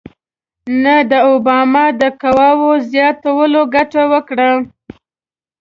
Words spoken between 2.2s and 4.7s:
قواوو زیاتولو ګټه وکړه.